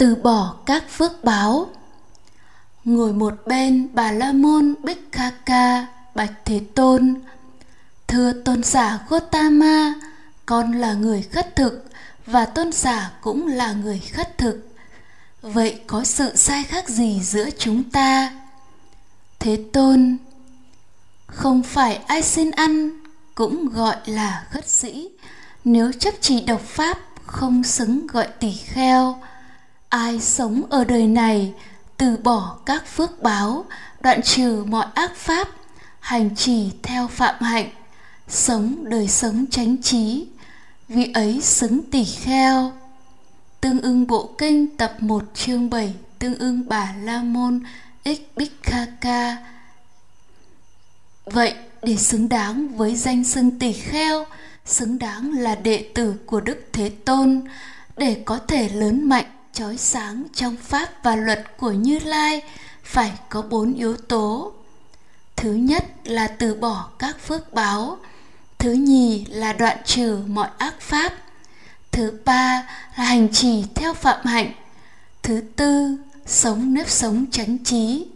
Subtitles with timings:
[0.00, 1.70] từ bỏ các phước báo.
[2.84, 7.14] Ngồi một bên bà la môn bích kha ca, bạch thế tôn.
[8.06, 9.94] Thưa tôn giả gotama
[10.46, 11.84] con là người khất thực
[12.26, 14.68] và tôn giả cũng là người khất thực.
[15.42, 18.32] Vậy có sự sai khác gì giữa chúng ta?
[19.38, 20.16] Thế tôn,
[21.26, 22.90] không phải ai xin ăn
[23.34, 25.08] cũng gọi là khất sĩ.
[25.64, 29.18] Nếu chấp trì độc pháp, không xứng gọi tỷ kheo
[29.90, 31.52] ai sống ở đời này,
[31.96, 33.64] từ bỏ các phước báo,
[34.00, 35.48] đoạn trừ mọi ác pháp,
[36.00, 37.70] hành trì theo phạm hạnh,
[38.28, 40.26] sống đời sống chánh trí,
[40.88, 42.72] vị ấy xứng tỷ kheo.
[43.60, 47.60] Tương ưng bộ kinh tập 1 chương 7 tương ưng bà la môn
[48.04, 49.36] x bích kha ca.
[51.24, 54.26] Vậy, để xứng đáng với danh xưng tỷ kheo,
[54.64, 57.42] xứng đáng là đệ tử của đức thế tôn,
[57.96, 62.42] để có thể lớn mạnh chói sáng trong pháp và luật của như lai
[62.82, 64.52] phải có bốn yếu tố.
[65.36, 67.98] Thứ nhất là từ bỏ các phước báo.
[68.58, 71.12] Thứ nhì là đoạn trừ mọi ác pháp.
[71.90, 74.52] Thứ ba là hành trì theo phạm hạnh.
[75.22, 78.06] Thứ tư, sống nếp sống chánh trí.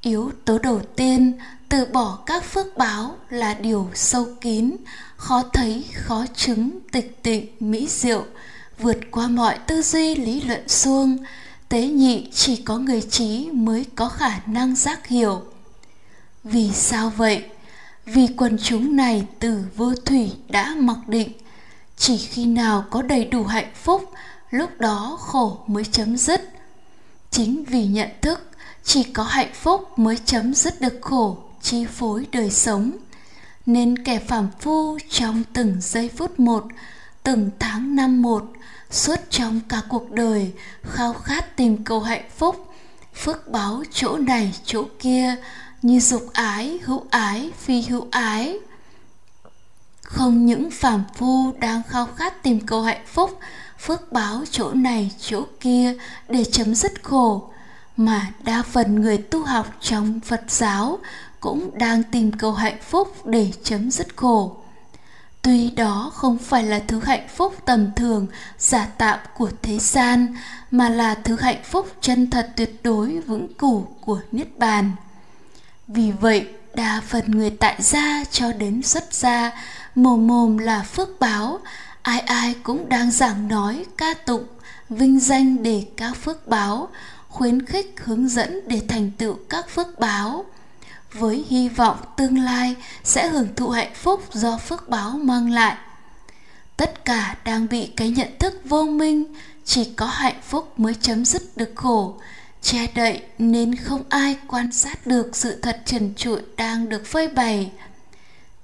[0.00, 4.76] Yếu tố đầu tiên, từ bỏ các phước báo là điều sâu kín,
[5.16, 8.24] khó thấy, khó chứng, tịch tịnh mỹ diệu
[8.82, 11.18] vượt qua mọi tư duy, lý luận suông
[11.68, 15.42] tế nhị, chỉ có người trí mới có khả năng giác hiểu.
[16.44, 17.44] Vì sao vậy?
[18.06, 21.32] Vì quần chúng này từ vô thủy đã mặc định.
[21.96, 24.10] Chỉ khi nào có đầy đủ hạnh phúc,
[24.50, 26.48] lúc đó khổ mới chấm dứt.
[27.30, 28.40] Chính vì nhận thức,
[28.84, 32.92] chỉ có hạnh phúc mới chấm dứt được khổ, chi phối đời sống.
[33.66, 36.64] Nên kẻ phàm phu trong từng giây phút một
[37.22, 38.52] từng tháng năm một,
[38.90, 42.68] suốt trong cả cuộc đời, khao khát tìm cầu hạnh phúc,
[43.14, 45.34] phước báo chỗ này, chỗ kia,
[45.82, 48.58] như dục ái, hữu ái, phi hữu ái.
[50.02, 53.38] Không những phàm phu đang khao khát tìm cầu hạnh phúc,
[53.78, 55.94] phước báo chỗ này, chỗ kia
[56.28, 57.50] để chấm dứt khổ,
[57.96, 60.98] mà đa phần người tu học trong phật giáo
[61.40, 64.61] cũng đang tìm cầu hạnh phúc để chấm dứt khổ
[65.42, 68.26] tuy đó không phải là thứ hạnh phúc tầm thường,
[68.58, 70.34] giả tạm của thế gian,
[70.70, 74.90] mà là thứ hạnh phúc chân thật tuyệt đối, vững cửu của niết bàn.
[75.88, 79.50] Vì vậy, đa phần người tại gia cho đến xuất gia
[79.94, 81.60] mồm mồm là phước báo,
[82.02, 84.44] ai ai cũng đang giảng nói, ca tụng,
[84.88, 86.88] vinh danh để các phước báo,
[87.28, 90.44] khuyến khích hướng dẫn để thành tựu các phước báo
[91.12, 95.76] với hy vọng tương lai sẽ hưởng thụ hạnh phúc do phước báo mang lại.
[96.76, 99.24] Tất cả đang bị cái nhận thức vô minh,
[99.64, 102.14] chỉ có hạnh phúc mới chấm dứt được khổ,
[102.62, 107.28] che đậy nên không ai quan sát được sự thật trần trụi đang được phơi
[107.28, 107.70] bày.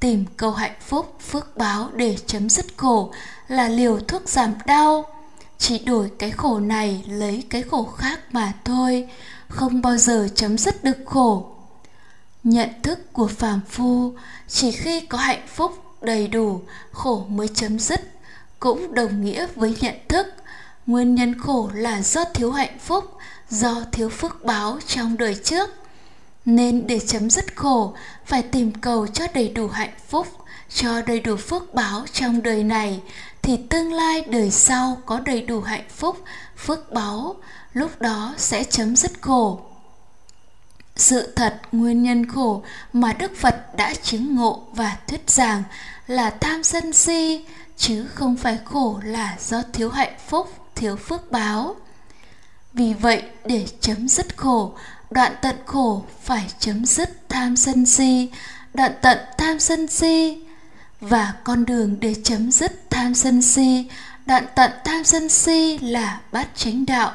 [0.00, 3.12] Tìm cầu hạnh phúc phước báo để chấm dứt khổ
[3.48, 5.04] là liều thuốc giảm đau,
[5.58, 9.08] chỉ đổi cái khổ này lấy cái khổ khác mà thôi,
[9.48, 11.57] không bao giờ chấm dứt được khổ
[12.50, 14.12] nhận thức của phàm phu,
[14.48, 16.60] chỉ khi có hạnh phúc đầy đủ,
[16.92, 18.00] khổ mới chấm dứt.
[18.60, 20.26] Cũng đồng nghĩa với nhận thức,
[20.86, 23.04] nguyên nhân khổ là do thiếu hạnh phúc,
[23.50, 25.70] do thiếu phước báo trong đời trước.
[26.44, 27.94] Nên để chấm dứt khổ,
[28.26, 30.26] phải tìm cầu cho đầy đủ hạnh phúc,
[30.74, 33.00] cho đầy đủ phước báo trong đời này,
[33.42, 36.24] thì tương lai đời sau có đầy đủ hạnh phúc,
[36.56, 37.34] phước báo,
[37.72, 39.67] lúc đó sẽ chấm dứt khổ
[40.98, 45.62] sự thật, nguyên nhân khổ mà đức phật đã chứng ngộ và thuyết giảng
[46.06, 47.44] là tham sân si,
[47.76, 51.76] chứ không phải khổ là do thiếu hạnh phúc, thiếu phước báo.
[52.72, 54.74] Vì vậy, để chấm dứt khổ,
[55.10, 58.30] đoạn tận khổ phải chấm dứt tham sân si,
[58.74, 60.44] đoạn tận tham sân si
[61.00, 63.88] và con đường để chấm dứt tham sân si,
[64.26, 67.12] đoạn tận tham sân si là bát chánh đạo.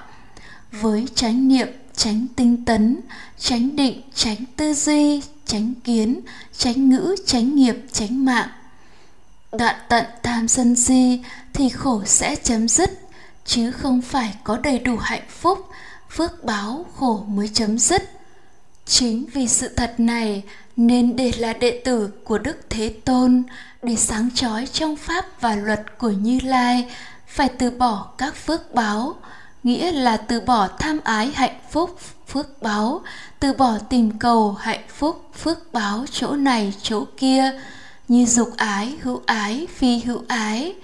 [0.71, 2.99] Với chánh niệm tránh tinh tấn,
[3.39, 6.19] tránh định, tránh tư duy, tránh kiến,
[6.57, 8.49] tránh ngữ, tránh nghiệp, tránh mạng.
[9.51, 11.21] Đoạn tận tham sân si
[11.53, 12.91] thì khổ sẽ chấm dứt,
[13.45, 15.67] chứ không phải có đầy đủ hạnh phúc,
[16.09, 18.09] phước báo khổ mới chấm dứt.
[18.85, 20.43] Chính vì sự thật này
[20.75, 23.43] nên để là đệ tử của đức thế tôn,
[23.83, 26.91] để sáng chói trong pháp và luật của như lai,
[27.27, 29.15] phải từ bỏ các phước báo
[29.63, 33.01] nghĩa là từ bỏ tham ái hạnh phúc, phước báo,
[33.39, 37.59] từ bỏ tìm cầu hạnh phúc, phước báo chỗ này, chỗ kia,
[38.07, 40.75] như dục ái, hữu ái, phi hữu ái.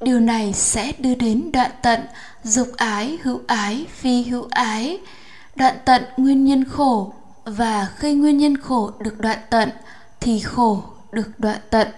[0.00, 2.00] Điều này sẽ đưa đến đoạn tận
[2.44, 4.98] dục ái, hữu ái, phi hữu ái.
[5.54, 7.12] Đoạn tận nguyên nhân khổ,
[7.44, 9.70] và khi nguyên nhân khổ được đoạn tận,
[10.20, 10.82] thì khổ
[11.12, 11.88] được đoạn tận.